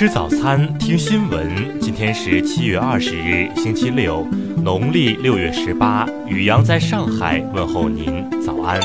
[0.00, 1.78] 吃早餐，听新闻。
[1.78, 4.26] 今天是七月二十日，星期六，
[4.56, 6.08] 农历六月十八。
[6.26, 8.80] 雨阳在上海问候您，早安。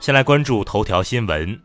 [0.00, 1.60] 先来关注头条新闻。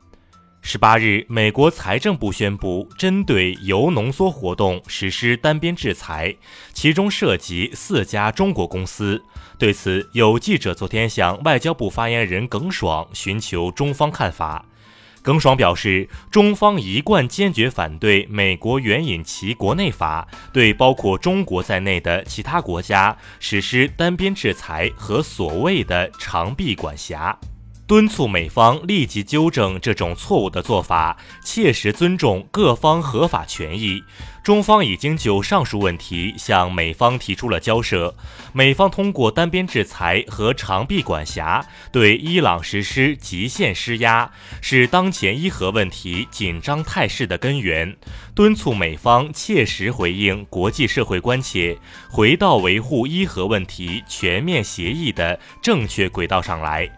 [0.62, 6.36] 十八日，美国财政部宣布针对铀浓缩活动实施单边制裁，
[6.74, 9.24] 其中涉及四家中国公司。
[9.58, 14.66] 对此，有记者昨天向外交部发言人耿爽寻求中方看法。
[15.24, 27.38] 耿爽表示，中方一贯坚决反对美国援引其国内法对包括中国在内的其他国家实施单边制裁和所谓的长臂管辖。
[27.92, 34.02] 敦促美方立即纠正这种错误的做法，切实尊重各方合法权益。
[34.42, 38.16] 中方已经就上述问题向美方提出了交涉。
[38.54, 44.32] 美方通过单边制裁和长臂管辖对伊朗实施极限施压，
[44.62, 47.94] 是当前伊核问题紧张态势的根源。
[48.34, 51.78] 敦促美方切实回应国际社会关切，
[52.10, 56.90] 回到维护伊核问题全面协议的正确轨道上来。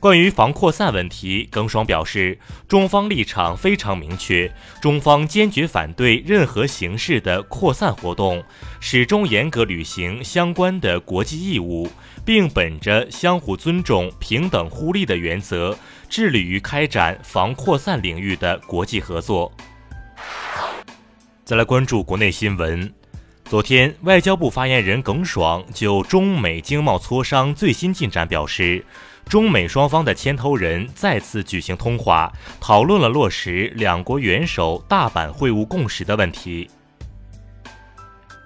[0.00, 8.42] 关于防扩散问题，耿爽表示，中方立场非常明确，中方坚决反对任何形式的扩散活动，
[8.80, 11.86] 始终严格履行相关的国际义务，
[12.24, 15.76] 并本着相互尊重、平等互利的原则，
[16.08, 19.52] 致力于开展防扩散领域的国际合作。
[21.44, 22.90] 再来关注国内新闻，
[23.50, 28.86] 昨天，外交部发言人耿爽就中美经贸磋商最新进展表示。
[29.28, 36.70] 中美双方的牵头人再次举行通话，讨论了落实两国元首大阪会晤共识的问题。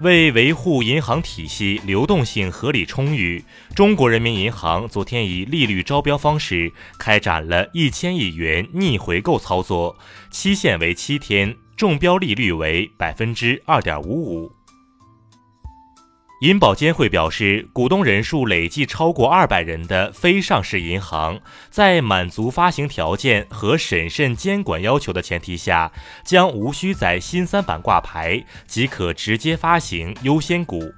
[0.01, 3.45] 为维护银行体系流动性合理充裕，
[3.77, 9.99] 中国人民银行昨天以利率招标方式开展了一千亿元逆回购操作，
[10.31, 14.51] 期限为七天，中标利率为百分之二点五五。
[16.41, 21.41] 银保监会表示，股东人数累计超过二百人的非上市银行，
[21.71, 25.91] 在满足发行条件和审慎监管要求的前提下，
[26.25, 30.93] 将无需在新三板挂牌，即可直接发行优先股。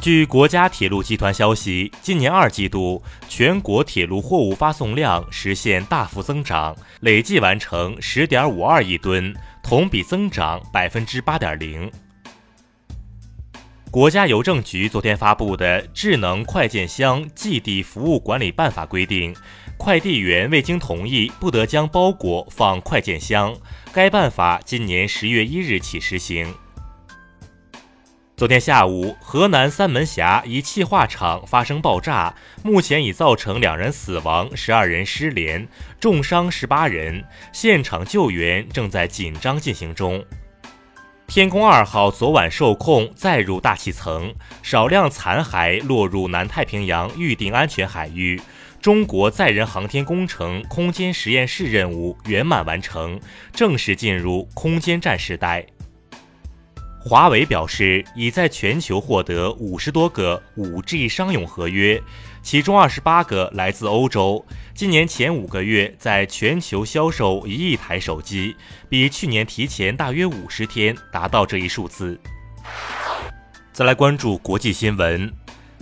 [0.00, 9.32] 据国家铁路集团消息，今年二季度全国铁路货物发送量实现大幅增长，累计完成十点五二亿吨，
[9.62, 11.88] 同比增长百分之八点零。
[13.94, 19.32] 国家邮政局昨天发布的《智能快件箱寄递服务管理办法》规定，
[19.78, 23.54] 快递员未经同意不得将包裹放快件箱。
[23.92, 26.52] 该办法今年十月一日起实行。
[28.36, 32.34] 昨天下午，河南三门峡一气化厂发生爆炸，
[32.64, 35.68] 目前已造成两人死亡、十二人失联，
[36.00, 40.24] 重伤十八人，现场救援正在紧张进行中。
[41.26, 48.40] 天宫二号昨晚受控载入大气层，少量残骸落入南太平洋预定安全海域。
[48.80, 53.18] 中国载人航天工程空间实验室任务圆满完成，
[53.52, 55.66] 正式进入空间站时代。
[57.06, 62.02] 华为表示，已在全球获得五十多个 5G 商用合约。
[62.42, 64.42] 其中二十八个来自欧洲。
[64.74, 68.56] 今年前五个月，在全球销售一亿台手机，
[68.88, 72.18] 比去年提前大约五十天达到这一数字。
[73.70, 75.30] 再来关注国际新闻，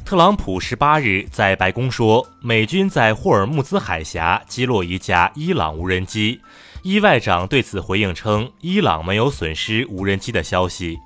[0.05, 6.41] 特朗普十八日在白宫说，美军在霍尔木兹海峡击落一架伊朗无人机。
[6.83, 10.99] 伊外长对此回应称，伊朗没有损失无人机的消息。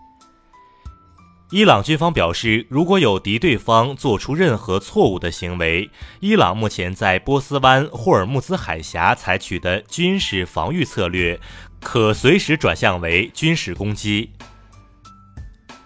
[1.52, 11.38] 伊朗军方表示，如果有敌对方做出任何错误的行为，伊朗目前在波斯湾、霍尔木兹海峡采取的军事防御策略，
[11.80, 14.30] 可随时转向为军事攻击。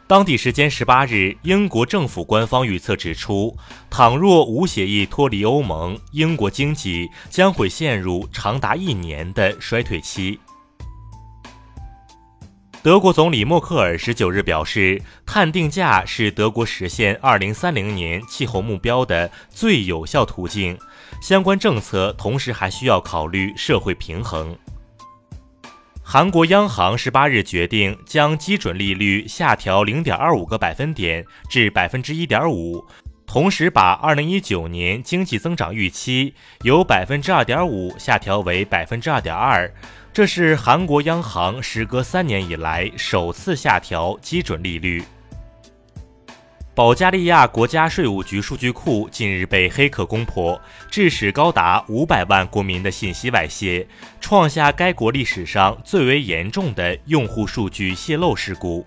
[0.06, 3.54] 当地时间十八日，英国政府官方预测指出，
[3.90, 10.40] 倘若无协议脱离欧盟，英国经济将会陷入长达一年的衰退期。
[12.82, 20.78] 德国总理默克尔十九日表示，碳定价是德国实现二零三零年气候目标的最有效途径。
[21.20, 24.56] 相关政策同时还需要考虑社会平衡。
[26.02, 32.82] 韩国央行十八日决定将基准利率下调零点二五个百分点至百分之一点五，
[33.30, 39.72] 同时把二零一九年经济增长预期由百分之二点五下调为百分之二点二。
[40.12, 45.04] 这是韩国央行时隔三年以来首次下调基准利率。
[46.74, 50.60] 保加利亚国家税务局数据库近日被黑客攻破，
[50.90, 53.86] 致使高达五百万国民的信息外泄，
[54.20, 58.84] 创下该国历史上最为严重的用户数据泄露事故。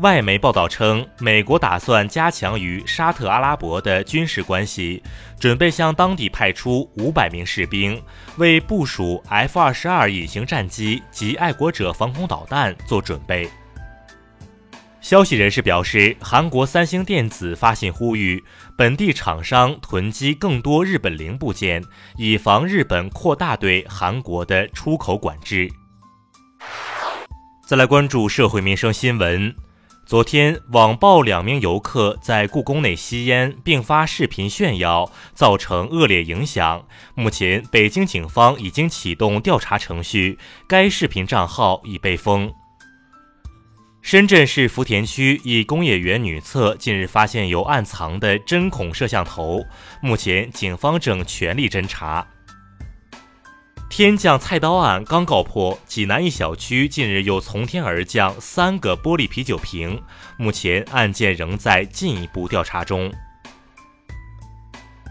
[0.00, 5.02] 外媒报道称，美国打算加强与沙特阿拉伯的军事关系，
[5.40, 8.02] 准备向当地派出五百名士兵，
[8.36, 13.48] 为部署 F 二十二隐形战机及爱国者防空导弹做准备。
[15.00, 18.44] 消息人士表示，韩国三星电子发信呼吁
[18.76, 21.82] 本地厂商囤积更多日本零部件，
[22.18, 25.70] 以防日本扩大对韩国的出口管制。
[27.66, 29.54] 再来关注社会民生新闻。
[30.06, 36.86] 昨天，网曝两名游客在故宫内吸烟并发视频炫耀，造成恶劣影响。
[37.16, 40.38] 目前，北京警方已经启动调查程序，
[40.68, 42.54] 该视频账号已被封。
[44.00, 49.64] 深圳市福田区一工业园女厕近日发现有暗藏的针孔摄像头，
[50.00, 52.24] 目前警方正全力侦查。
[53.96, 59.98] 天降菜刀案刚告破，济南一小区近日又从天而降三个玻璃啤酒瓶，
[60.36, 63.10] 目前案件仍在进一步调查中。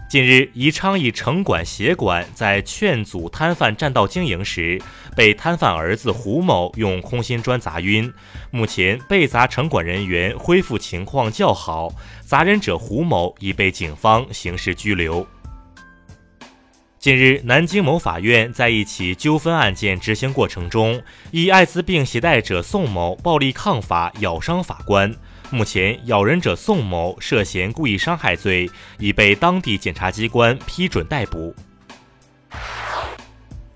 [0.08, 4.80] 近日，宜昌一城管协管在劝阻摊贩占道经营时，
[5.16, 8.08] 被摊贩儿子胡某用空心砖砸晕，
[8.52, 11.92] 目前被砸城管人员恢复情况较好，
[12.24, 15.26] 砸人者胡某已被警方刑事拘留。
[17.06, 21.00] 近日，南京某法院在一起纠纷案件执行过程中，
[21.30, 25.14] 一艾滋病携带者宋某暴力抗法咬伤法官。
[25.50, 28.68] 目前，咬人者宋某涉嫌故意伤害罪，
[28.98, 31.54] 已被当地检察机关批准逮捕。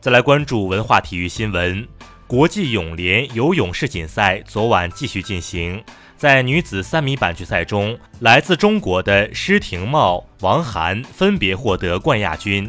[0.01, 1.87] 再来关注文化体育新闻，
[2.27, 5.81] 国际泳联游泳世锦赛昨晚继续进行，
[6.17, 12.69] 在女子三米板决赛中，来自中国的施廷懋、王涵分别获得冠亚军。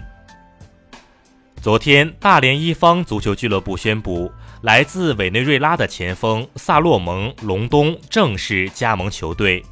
[1.61, 4.31] 昨天，大连一方足球俱乐部宣布，
[4.63, 9.63] 来自委内瑞拉的前锋萨洛蒙·隆东正式加盟球队。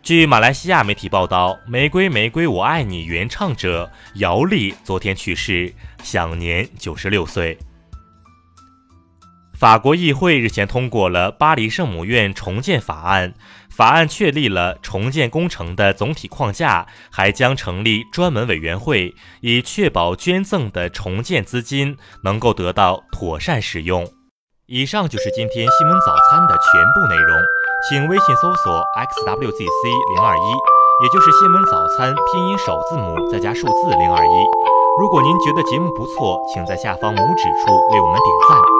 [0.00, 7.58] 据马来西亚媒体报道，《玫瑰玫瑰我爱你》原唱者姚丽昨天去世，享年九十六岁。
[9.60, 13.34] 法国议会日前通过了巴黎圣母院重建法案。
[13.68, 24.08] 法案确立了重建工程的总体框架，还将成立专门委员会，以确保捐赠的重建资金能够得到妥善使用。
[24.64, 27.38] 以上就是今天新闻早餐的全部内容，
[27.86, 30.48] 请微信搜索 xwzc 零二一，
[31.02, 34.30] 也就是新闻早餐拼音首字母再加数字零二一。
[34.98, 38.79] 如果您觉得节目不错，请在下方拇指处为我们点赞。